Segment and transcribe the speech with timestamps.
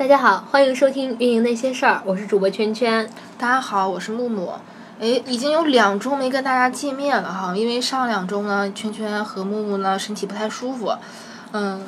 [0.00, 3.06] 大家好，欢迎收听《运营那些事儿》，我是主播圈圈。
[3.36, 4.54] 大家好，我是木木。
[4.98, 10.94] 哎，已经有两周没跟大家见面了哈，因为上两周呢，圈圈和木木呢身体不太舒服，
[11.52, 11.86] 嗯。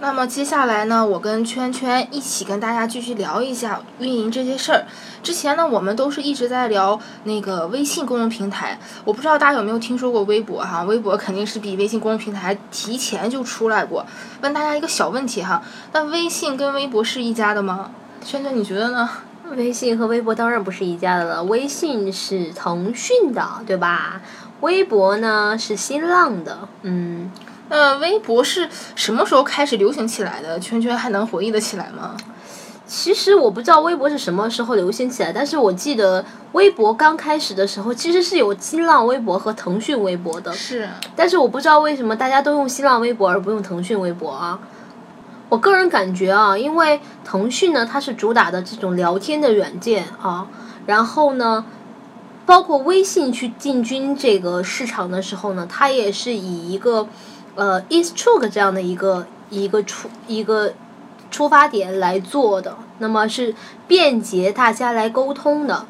[0.00, 4.84] 那么接下来呢，我跟圈圈一起跟大家继续聊一下运营这些事儿。
[5.24, 10.84] 之前呢，我们都是一直在聊那个微信公众平台，我不知道大家有没有听说过微博哈？
[10.84, 14.06] 微博肯定是比微信公众平台提前就出来过。
[14.40, 15.60] 问大家一个小问题哈，
[15.92, 17.90] 那微信跟微博是一家的吗？
[18.24, 19.10] 圈圈你觉得呢？
[19.56, 24.20] 微信和微博当然不是一家的了，微信是腾讯的，对吧？
[24.60, 27.32] 微博呢是新浪的，嗯。
[27.68, 30.58] 呃，微博是什么时候开始流行起来的？
[30.58, 32.16] 圈圈还能回忆得起来吗？
[32.86, 40.50] 其实我不知道微博是什么时候流行起来，但是我记得微博刚开始的时候其实是有新浪微博和腾讯微博的。
[40.54, 40.88] 是。
[41.14, 44.58] 但是我不知道为什么大家都用新浪微博而不用腾讯微博啊？
[45.50, 50.46] 我个人感觉啊，因为腾讯呢它是主打的这种聊天的软件啊，
[50.86, 51.66] 然后呢，
[52.46, 57.06] 包括微信去进军这个市场的时候呢，它也是以一个。
[57.58, 60.72] 呃，is true 这样的一个一个出一个
[61.28, 63.52] 出发点来做的，那么是
[63.88, 65.84] 便捷大家来沟通的，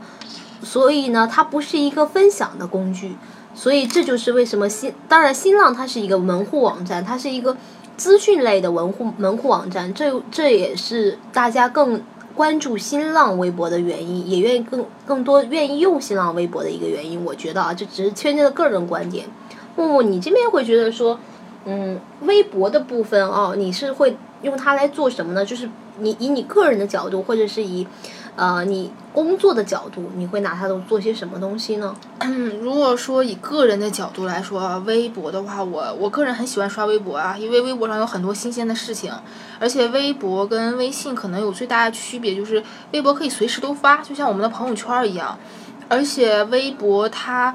[0.63, 3.17] 所以呢，它不是一个分享的工具，
[3.55, 7.55] 所以这就是为什么新当然新浪它是一个门户网站，它是一个
[7.99, 12.03] 资讯类的门户门户网站，这这也是大家更
[12.35, 19.27] 关注新浪微博的原因，也愿意更更多愿意用新浪微博的一个原因，我觉得啊，这只是圈圈的个人观点。
[19.77, 21.21] 木木，你这边会觉得说？
[21.65, 25.45] 嗯，微博的部分哦，你是会用它来做什么呢？
[25.45, 27.87] 就是你以你个人的角度，或者是以
[28.37, 31.95] 呃你工作的角度，你会拿它都做些什么东西呢？
[32.63, 39.13] 如果说以个人的角度来说，微博的话，我我个人很喜欢刷微博啊，因为微博上有很多新鲜的事情，
[39.59, 42.63] 而且微博跟微信可能有最大的区别，就是
[42.93, 45.39] 微博可以随时都发，就像我们的朋友圈一样，
[45.89, 47.55] 而且微博它。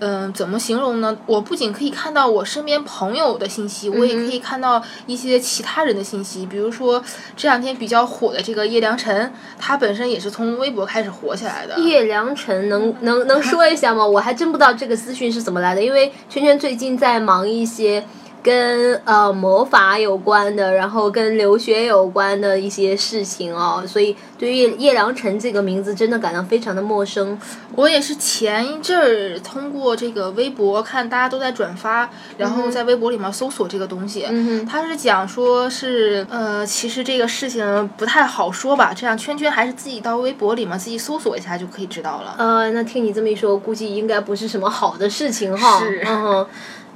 [0.00, 1.16] 嗯，怎么形容呢？
[1.24, 6.44] 我不仅可以看到我身边朋友的信息，我也可以看到一些其他人的信息。
[6.44, 7.02] 比如说
[7.36, 11.78] 这两天比较火的这个叶良辰，他本身也是从微博开始火起来的。
[11.78, 14.04] 叶良辰能能能说一下吗？
[14.04, 18.04] 我还真不知道这个资讯是怎么来的，因为圈圈最近在忙一些。
[18.44, 27.38] 跟呃魔法有关的，然后跟留学有关的一些事情哦，所以对于叶良辰这个名字真的感到非常的陌生。
[27.74, 34.26] 我也是前一阵儿通过这个微博看大家都在转发，然后在微博里面搜索这个东西。
[34.28, 42.34] 嗯他是讲说是呃，其实这个事情不太好说吧，这样圈圈还是自己到微博里面自己搜索一下就可以知道了。
[42.36, 45.80] 呃，那听你这么一说，估计应该不是什么好的事情哈。
[45.80, 46.04] 是。
[46.06, 46.46] 嗯。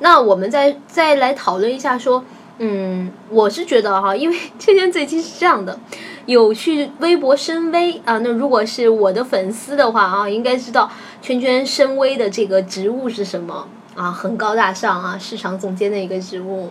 [0.00, 2.24] 那我们再再来讨论一下，说，
[2.58, 5.78] 嗯，我是觉得哈，因为圈圈最近是这样的，
[6.26, 16.70] 有去微博深微啊，那如果是我的粉丝的话啊，应该知道圈圈深微的这个职务是什么啊，很高大上啊，市场总监的一个职务。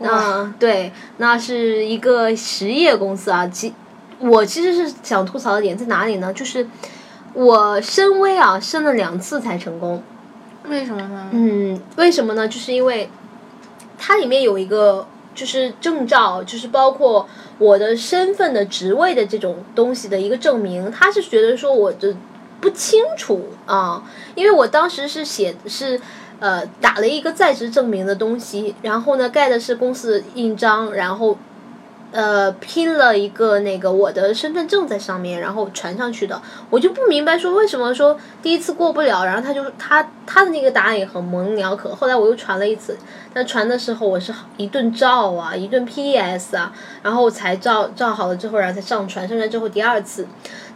[0.00, 3.44] 那对，那是一个实业公司啊。
[3.48, 3.74] 其
[4.20, 6.32] 我其实是想吐槽的点在哪里呢？
[6.32, 6.68] 就是
[7.34, 10.00] 我深微啊，申了两次才成功。
[10.68, 11.28] 为什么呢？
[11.32, 12.46] 嗯，为什么呢？
[12.46, 13.08] 就是因为
[13.98, 20.90] 它里面有一个就是证照，就是包括我的身份的职位的这种东西的一个证明。
[20.90, 22.14] 他是觉得说我的
[22.60, 24.02] 不清楚啊，
[24.34, 26.00] 因为我当时是写是
[26.40, 31.38] 呃打了一个在职证明的东西，然后呢盖的是公司的印章，然后。
[32.10, 42.96] 呃，拼了一个那个我的身份证在上面，然后传上去的，我就不明白说为什么说第一次过不了，然后他就他他的那个答案也很模棱两可，后来我又传了一次，
[43.34, 50.26] 但传的时候我是一顿照啊，一顿 PS 啊，然后才照照好了之后，然后才上传，上传之后第二次，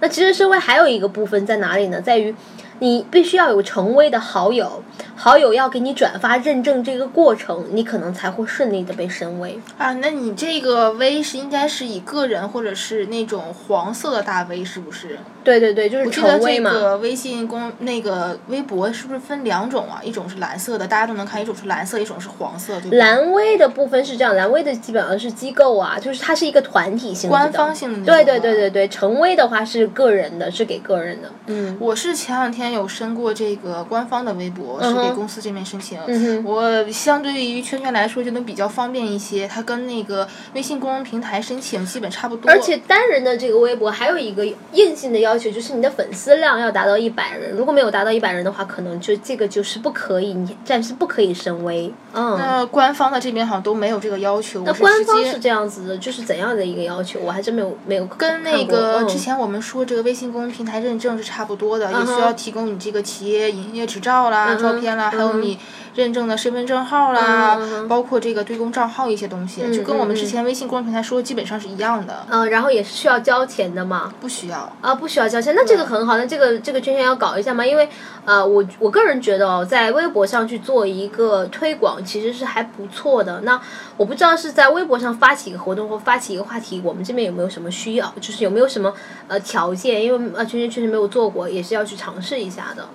[0.00, 2.00] 那其实社会还有一个部分在哪里呢？
[2.00, 2.34] 在于。
[2.82, 4.82] 你必须要有成微的好友，
[5.14, 9.56] 好友要给你转发认证这个过程，你可能才会顺利的被升微。
[9.78, 15.16] 啊，那你这个微是应该是以个人或者是那种黄色的大 V 是不是？
[15.44, 16.72] 对对对，就是成微嘛。
[16.72, 20.00] 这个微信公那个微博是不是分两种啊？
[20.02, 22.80] 一种是蓝色的，大家都能看；一种是蓝色，一种是黄色。
[22.90, 27.36] 蓝微的部分是这样，蓝微的基本上是机构啊，就是它是一个团体性的。
[27.36, 28.04] 官方性的。
[28.04, 31.30] 对对对对对，成微的话是个人的，是给个人的。
[31.46, 32.71] 嗯，我是前两天。
[32.72, 35.98] 前有申过这个官方的微博，是给公司这边申请。
[36.06, 39.46] 嗯我相对于圈圈来说，就能比较方便一些。
[39.46, 42.50] 它跟那个微信公众平台申请基本差不多。
[42.50, 47.54] 而且单人的这个微博还有一个硬性的要求，就是你的粉丝量要达到一百人。
[47.56, 51.92] 如果没有达到一百人的话，可能就这个就是不可以，你暂时不可以升微。
[52.12, 52.38] 嗯。
[52.38, 54.62] 那官方的这边好像都没有这个要求。
[54.64, 57.20] 那官方是这样子的，就是怎样的一个要求？
[57.20, 65.58] 我还真没有没有跟那个之前我们说这个微信公众平台认证是差不多的，也需要提供你这个企业营业执照啦、照片啦，还有你
[65.94, 67.58] 认证的身份证号啦，
[67.88, 72.26] 包括这个对公账号一些东西，就跟我们之前微信公众平台说的基本上是一样的。
[72.30, 74.12] 嗯，然后也是需要交钱的嘛？
[74.20, 75.54] 不需要啊，不需要交钱。
[75.54, 77.64] 那这个很好，那这个这个圈圈要搞一下吗？
[77.64, 77.88] 因为
[78.24, 83.40] 呃，我我个人觉得哦，在微博上去做一个推广，其实是还不错的。
[83.42, 83.60] 那
[83.96, 88.12] 我不知道是在微博上发起一个活动或发起一个话题，我们这边有没有什么需要？
[88.20, 88.92] 就是有没有什么
[89.28, 90.02] 呃条件？
[90.02, 92.86] 因为呃圈圈确实没有做过，也是要去尝试一下的。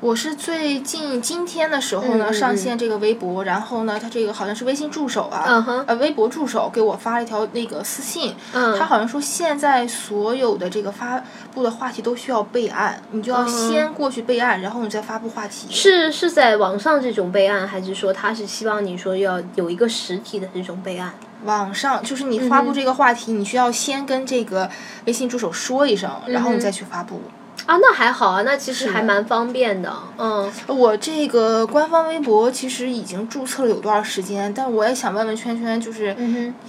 [0.00, 11.22] 我是最近今天的时候呢上线这个微博，然后呢，他这个好像是微信助手啊，呃，微博助手给我发了一条那个私信，他好像说现在所有的这个发
[11.54, 15.68] 布的话题都需要备案，你就要先过去备案，然后你再发布话题。
[15.70, 21.14] 是是在网上这种备案，还是说他是希望你说要有一个实体的这种备案？
[21.44, 24.68] 网上就是你发布这个话题，你需要先跟这个
[25.06, 27.20] 微信助手说一声，然后你再去发布。
[27.66, 29.90] 啊，那还好啊，那其实还蛮方便的。
[30.18, 34.52] 嗯，我这个官方微博其实已经注册了有多少时间？
[34.52, 36.14] 但我也想问问圈圈，就是，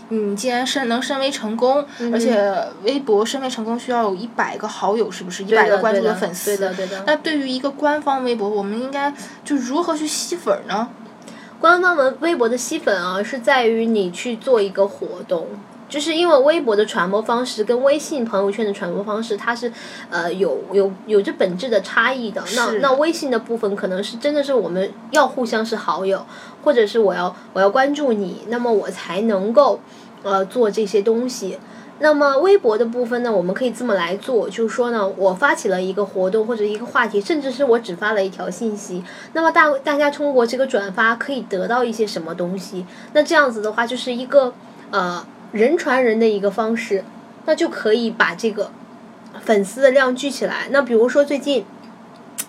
[0.07, 5.44] 你既然申能申为成功，而且微博申为成功需要有一百个好友，是不是？
[5.44, 6.56] 一百个关注的粉丝。
[6.56, 7.03] 对的，对的。
[7.06, 9.13] 那对于一个官方微博，我们应该
[9.44, 10.88] 就如何去吸粉呢？
[11.59, 15.47] 官方文微博的吸粉啊，是在于你去做一个活动。
[15.87, 19.71] 就是因为微博的传播方式跟微信朋友圈的传播方式，它是
[20.09, 22.43] 呃有有有着本质的差异的。
[22.55, 26.25] 那那微信的部分可能是真的是我们要互相是好友，
[26.63, 29.79] 或者是我要我要关注你，那么我才能够
[30.23, 31.59] 呃做这些东西。
[31.99, 39.03] 那么微博的部分呢，我们可以这么来做，就是说呢，我发起了一个活动或者一个话题，甚至是我只发了一条信息，
[39.33, 42.85] 那么大大家通过这个转发可以得到一些什么东西？
[43.13, 44.51] 那这样子的话，就是一个
[44.89, 45.23] 呃。
[45.56, 47.06] 人传人的一个方式，
[47.46, 48.72] 那就可以把这个
[49.42, 50.68] 粉丝的量聚起来。
[50.69, 51.66] 那比如说最近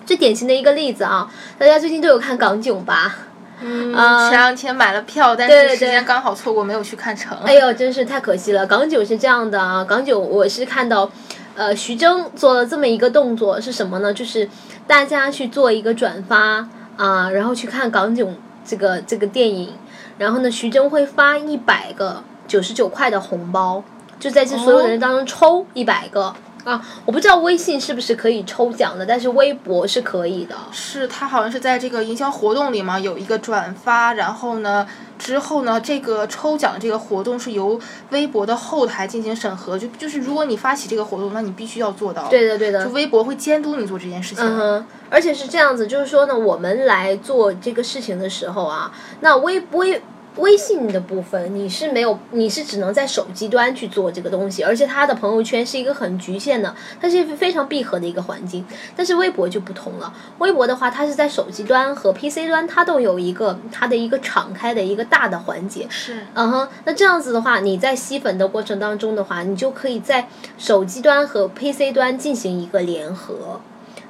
[0.04, 3.16] 最典型的一个例子啊，大家最近都有看港囧吧？
[3.60, 3.94] 嗯，
[4.28, 7.38] 前两天买了票，但是时间刚好错过，没有去看成。
[7.44, 8.66] 哎呦，真是太可惜了！
[8.66, 11.08] 港囧是这样的啊，港囧我是看到，
[11.54, 14.12] 呃，徐峥做了这么一个动作是什么呢？
[14.12, 14.48] 就是
[14.88, 19.74] 大家去做一个转发啊，然后去看港囧这个这个电影，
[20.18, 22.24] 然后呢，徐峥会发一百个。
[22.46, 23.82] 九十九块的红包，
[24.18, 26.34] 就在这所有的人当中抽一百个
[26.64, 26.84] 啊！
[27.04, 30.56] 我不知道微信是不是可以抽奖的，但是微博是可以的。
[30.72, 34.84] 是，它好像是在这个营销活动里嘛，有一个转发，然后呢，
[35.16, 37.78] 之后呢，这个抽奖这个活动是由
[38.10, 42.26] 微博的后台进行审核，就就是如果你发起这个活动，那你必须要做到。
[42.28, 42.84] 对的，对的。
[42.84, 44.44] 就微博会监督你做这件事情。
[44.44, 48.90] 嗯哼，而且是这样子，就是说呢，我们来做这个事情的时候啊，
[49.20, 50.02] 那微微。
[50.36, 58.64] 微信的部分你是没有，你是只能在手机端去做这个东西，而且它的朋友圈是一个很局限的，它是非常闭合的一个环境。
[58.94, 65.86] 但是微博就不同了，微博的话，它是在手机端和 PC 端，它都有一个它的一个敞开的一个大的环节。
[65.88, 70.28] 是，嗯哼，那这样子的话，你在吸粉的过程当中的话，你就可以在
[70.58, 73.60] 手机端和 PC 端进行一个联合。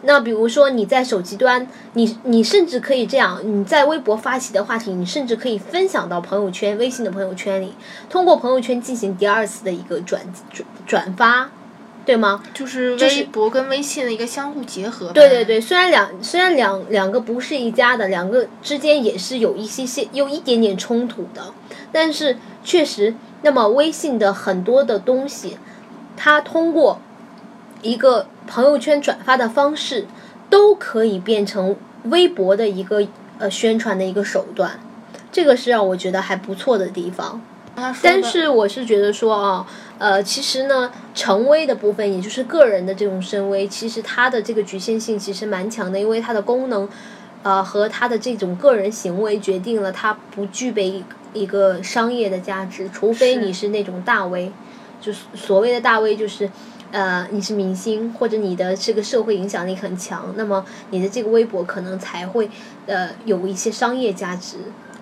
[0.03, 7.75] 那比如说你在手机端，你你甚至可以这样，你在微博发起的话题，你甚至可以分享到朋友圈、微信的朋友圈里，
[8.09, 10.21] 通过朋友圈进行第二次的一个转
[10.53, 11.51] 转转发，
[12.05, 12.43] 对吗？
[12.55, 15.11] 就是微博跟微信的一个相互结合。
[15.13, 21.53] 对对对，虽然两虽然两两个不是一家的，两个之间也是有一些些有一点点冲突的，
[21.91, 25.57] 但是确实，那么微信的很多的东西，
[26.17, 27.01] 它通过
[27.83, 28.27] 一个。
[28.49, 30.07] 朋友圈转发的方式
[30.49, 33.05] 都可以变成微博的一个
[33.41, 34.79] 呃宣传的一个手段，
[35.33, 37.43] 这个是让我觉得还不错的地方。
[38.01, 39.67] 但是我是觉得说啊，
[39.99, 46.89] 呃，其实呢，成微的部分，也就是个人的这种深微，其实它的这个局限性其实蛮强的，因为它的功能，
[47.43, 51.03] 呃，和它的这种个人行为决定了它不具备
[51.33, 54.53] 一个商业的价值，除非你是那种大 V，
[55.01, 56.49] 就是所谓的大 V 就是。
[56.93, 62.51] 呃，你是明星，或者你的这个社会影响力很强，那么你的这个微博可能才会
[62.87, 64.57] 呃有一些商业价值。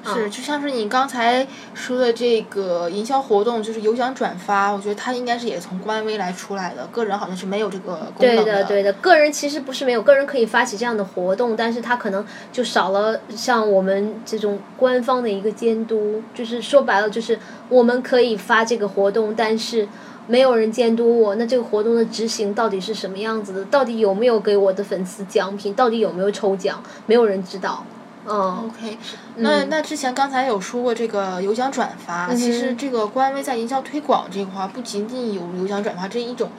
[0.07, 12.23] 是，就像是你刚才说的这个营销活动，就是有奖转发，我觉得它应该是也从官微来出来的，个人好像是没有这个功能对的，对的，个人其实不是没有，个人可以发起这样的活动，但是他可能
[12.53, 17.39] 就少了像我们这种官方的一个监督，就是说白了，就是
[17.71, 19.89] 我们可以发这个活动，但是
[20.27, 23.65] 没有人监督我，那这个活动的执行到底是什么样子的？
[23.67, 25.75] 到底有没有给我的粉丝奖品？
[25.75, 26.83] 到底有没有抽奖？
[27.07, 27.85] 没有人知道。
[28.27, 28.97] 嗯，OK，
[29.37, 36.51] 那那之前刚才有说过这个有奖转发，其实这个官微在营销推广这块儿不仅仅有有奖转发这一种，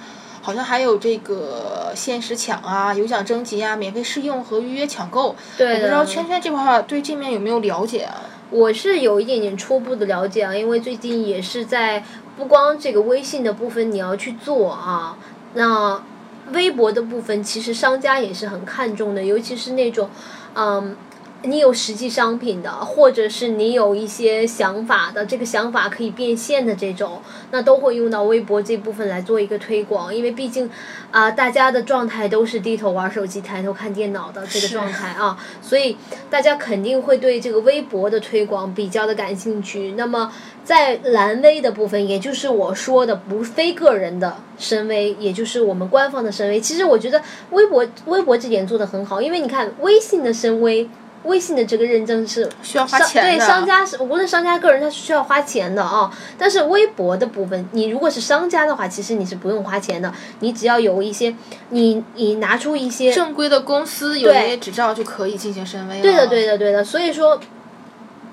[0.44, 5.36] 好像还有这个限时抢啊、有奖征集啊、免费试用和预约抢购。
[5.58, 8.22] 对我不知道圈圈这块儿对这面有没有了解啊？
[8.52, 12.04] 我是有一点点初步的了解啊，因为最近也是在
[12.38, 15.18] 不光这个微信的部分你要去做啊，
[15.54, 16.04] 那
[16.52, 20.10] 微博的部分其实商家也是很看重的，尤其是那种
[20.56, 20.96] 嗯。
[21.44, 30.14] 你有实际商品的，或者是你有一些想法的，这个想法可以变现的这种，那都会用到微博这部分来做一个推广。
[30.16, 30.68] 因为毕竟，
[31.12, 35.96] 啊，大家的状态都是低头玩手机、抬头看电脑的这个状态啊，所以
[36.32, 39.92] 大家肯定会对这个微博的推广比较的感兴趣。
[39.96, 40.32] 那么，
[40.64, 50.90] 在蓝微的部分，也就是我说的不非个人的深微，也就是我们官方的深微，其实我觉得微博微博这点做的很好，因为你看微信的深微。
[51.26, 56.12] 微信的这个认证是需要花钱的，对商家是无论商家个人他是需要花钱的啊。
[56.38, 61.36] 但是微博的部分，你如果是商家的话，其实你是不用花钱的，你只要有一些，
[61.70, 66.02] 你你拿出一些正规的公司有营业执照就可以进行申微了。
[66.02, 66.84] 对的，对的，对的。
[66.84, 67.40] 所以说，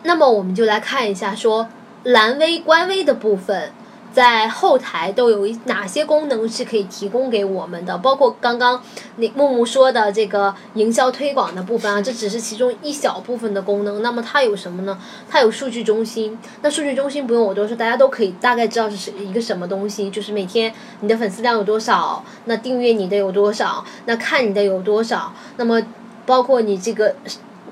[0.04, 1.68] 那么我们就来看一下说
[2.04, 3.72] 蓝微官微的部分。
[4.12, 7.97] 在后台都有哪些功能是可以提供给我们的？
[7.99, 8.83] 包括刚刚
[9.16, 14.02] 那木木说的这个营销推广的部分啊，这只是其中一小部分的功能。
[14.02, 14.99] 那么它有什么呢？
[15.28, 16.38] 它有数据中心。
[16.61, 25.81] 那数据中心不用我多说，大家都可以大概知道是一个什么东西，就是每天你的粉丝量有多少，那订阅你的有多少，那看你的有多少，那么
[26.26, 27.14] 包括你这个。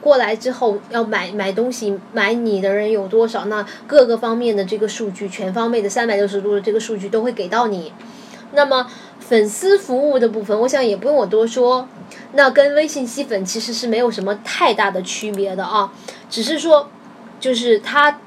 [0.00, 3.44] 过来之后要买买东西买你的人有多少？
[3.46, 7.92] 那各个方面的这个数据，全方位的三百六十度的这个数据都会给到你。
[8.52, 8.86] 那么
[9.20, 11.86] 粉丝服务的部分，我想也不用我多说，
[12.32, 15.92] 那跟微信吸粉其实是没有什么太大的区别的啊，
[16.28, 16.88] 只是说
[17.38, 18.18] 就是它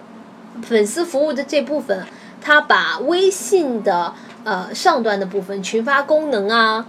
[0.61, 2.05] 粉丝服务的这部分，
[2.39, 4.13] 它把微信的
[4.45, 6.85] 呃上端的部分群发功能啊。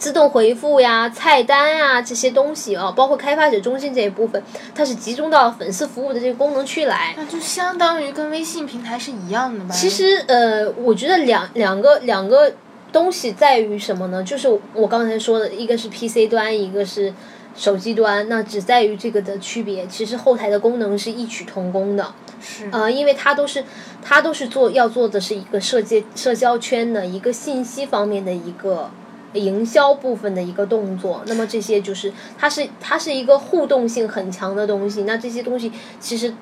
[0.00, 4.42] 自动回复呀、菜单呀这些东西啊，包括开发者中心这一部分，
[4.74, 7.12] 它是集中到粉丝服务的这个功能区来。
[7.18, 9.74] 那就相当于跟微信平台是一样的吧？
[9.74, 12.50] 其实呃，我觉得两两个两个
[12.90, 14.24] 东西在于什么呢？
[14.24, 17.12] 就是我刚才说的，一个是 PC 端，一个是
[17.54, 19.86] 手机端，那只在于这个的区别。
[19.86, 22.14] 其实后台的功能是异曲同工的。
[22.40, 22.70] 是。
[22.72, 23.62] 呃，因为它都是
[24.02, 28.90] 它都是做要做的是一个社交社交圈的一个信息方面的一个。
[29.34, 35.70] 营销部分的一个动作，那么这些就是它是它是一个互动性很强的东西，那这些东西
[36.00, 36.34] 其实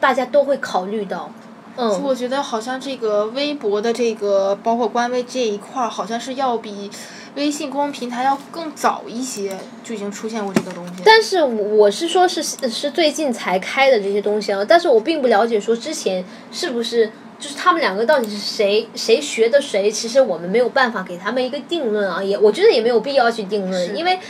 [0.00, 1.30] 大家都会考虑到。
[1.76, 6.90] 嗯，我觉得好像这个微博的这个包括官微这一块儿，好像是要比
[7.36, 11.02] 微信公众平台要更早一些就已经出现过这个东西。
[11.04, 17.10] 但是我是说是是最近才开的这些东西啊，但是我并不了解说之前是不是。
[17.40, 19.90] 就是他们两个到底是谁谁学的谁？
[19.90, 24.20] 其实我们没有办法给他们一个定论啊，也我觉得也没有必要去定论，因为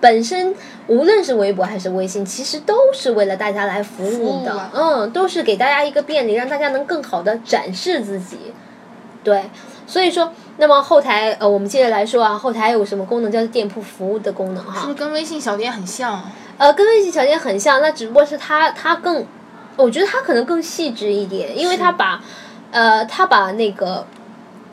[0.00, 0.54] 本身
[0.88, 8.38] 无论是微博还是微信，其实都是为了大家来服务的，嗯，都是给大家一个便利，让大家能更好的展示自己。
[9.22, 9.44] 对，
[9.86, 14.80] 所以说，那么后台呃，我们接着来说啊，后台有什么功能叫做店铺服务的功能哈？
[14.80, 16.22] 是不是跟微信小店很像？
[16.56, 19.24] 呃，跟微信小店很像，那只不过是它它更，
[19.76, 22.20] 我觉得它可能更细致一点，因为它把。
[22.70, 24.06] 呃，他把那个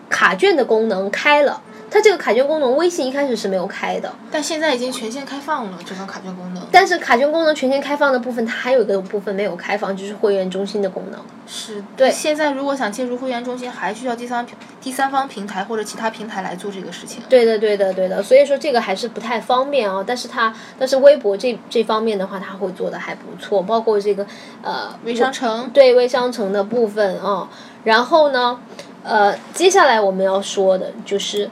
[0.10, 1.62] 卡券的功能开了。
[1.90, 6.62] 它这个卡券功能，微信一开始是没有开的，但现在已经全线开放了这个卡券功能。
[6.72, 11.20] 但是卡券功能全线开放的部分，它还有一个部分没有开放，就是会员中心的功能。
[11.48, 12.12] 是对。
[12.12, 14.46] 现在如果想进入会员中心，还需要第三
[14.82, 17.24] 第三方平台或者其他平台来做这个事情。
[17.30, 18.22] 对的，对的，对的。
[18.22, 20.04] 所以说这个还是不太方便啊。
[20.06, 24.26] 但是它，但是微博这这方面的话，它会做的还不错，包括这个
[24.64, 25.70] 呃微商城。
[25.72, 27.48] 对微商城的部分啊。
[27.84, 28.60] 然后呢，
[29.04, 31.50] 呃，接下来我们要说的就是。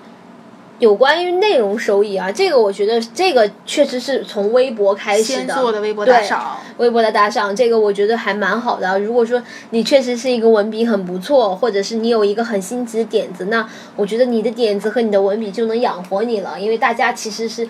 [0.79, 8.99] 有关于内容收益啊，这个我觉得这个确实是从微博开始的，的微博打赏，微博的打赏，这个我觉得还蛮好的。
[8.99, 17.67] 如果说你确实是一个文笔很不错，或者是你有一个很新奇的点子，那我觉得你的点子和你的文笔就能养活你了，因为大家其实是。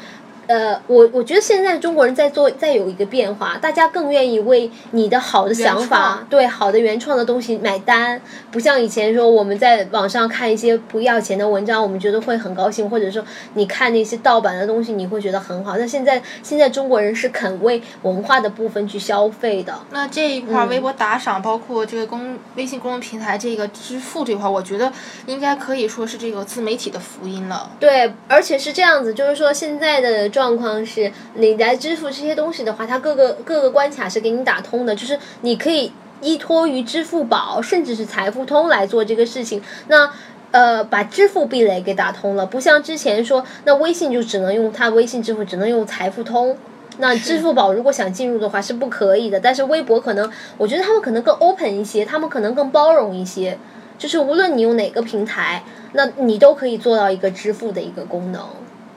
[0.54, 15.76] 呃，我我觉得现在中国人在做，在有一个变化，大家更愿意为你的好的想法，对好的原创的东西买单，不像以前说我们在网上看一些不要钱的文章，我们觉得会很高兴，或者说你看那些盗版的东西，你会觉得很好。
[15.76, 19.74] 那现在现在中国人是肯为文化的部分去消费的。
[19.90, 24.94] 那这一块微博打赏，包括这个公微信公众平台这个支付这块，我觉得
[25.26, 27.72] 应该可以说是这个自媒体的福音了。
[27.80, 39.62] 对，而且是这样子，就是说现在的状况是，你来支付这些东西的话，它各个各个关卡是给你打通的，就是你可以依托于支付宝，甚至是财付通来做这个事情。
[39.88, 40.10] 那
[40.52, 46.56] 呃，把支付壁垒给打通了，不像之前说，那微信就只能用它微信支付，只能用财付通。
[47.00, 53.58] 那支付宝如果想进入的话是不可以的，但是微博可能，我觉得他们可能更 open 一些，他们可能更包容一些，
[53.98, 58.48] 就是无论你用哪个平台，那你都可以做到一个支付的一个功能。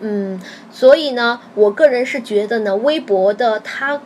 [0.01, 0.41] 嗯，
[0.73, 4.01] 所以呢，我个人是觉得呢，微博的它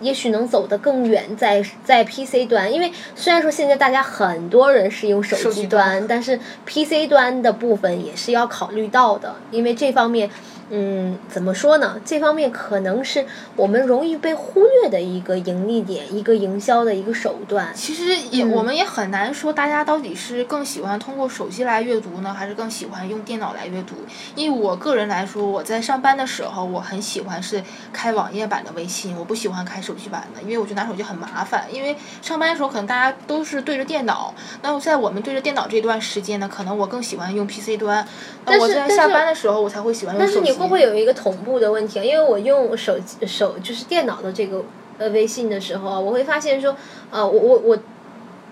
[0.00, 10.30] 也许能走得更远，在在 PC 端，因为虽然说现在大家很多人是用手机端，但是 PC 端的部分也是要考虑到的，因为这方面。
[10.70, 12.00] 嗯，怎么说呢？
[12.04, 13.26] 这方面可能是
[13.56, 17.70] 我们容易被忽略的一个盈利点，一个营销的一个手段。
[17.74, 23.96] 其实也，我们也很难说，大家到底是更喜欢通过手机来阅读呢，还是更喜欢用电脑来阅读？
[24.34, 31.66] 因为我个人来说，我在上班的时候，我很喜欢是开网页版的微信，我不喜欢开手机版的，因为我觉得拿手机很麻烦。
[31.70, 38.06] 因为上班的时候可能大家都是对着电脑，那在我们对着电脑这段时间呢，可能我更喜欢用 PC 端。
[38.44, 40.51] 但是我在下班的时候，我才会喜欢用手机。
[40.54, 42.04] 会不会有一个同步的问题啊？
[42.04, 44.64] 因为我用手机手就是电脑的这个
[44.98, 46.76] 呃微信的时候啊，我会发现说，
[47.10, 47.78] 呃，我我我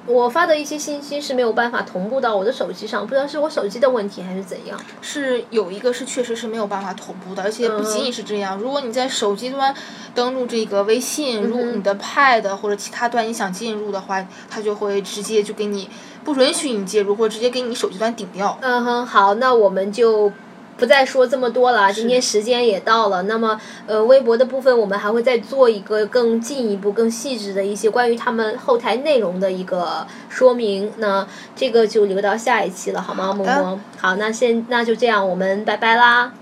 [0.06, 4.80] 我发的一些信息是没有办法同步到我的手机上，不知道是我手机的问题还是怎样。
[5.02, 9.74] 是有一个是确实是没有办法同步的，而且不仅仅是这样，如果你在手机端
[10.14, 15.88] 登录这个微信，如果你的 Pad 或者其他端你想进入的话，它就会直接就给你
[16.24, 18.58] 不允许你介入，或者直接给你手机端顶掉。
[18.62, 20.32] 嗯哼，好，那我们就。
[20.80, 23.22] 不再说这么多了，今天时间也到了。
[23.24, 30.90] 那么，呃，微博的部分我们还会再做一个更进一步、更细致的一些关于他们后台内容的一个说明。
[30.96, 33.80] 那这个就留到下一期了，好吗，萌萌？
[33.98, 36.32] 好，那先那就这样，我们拜拜啦。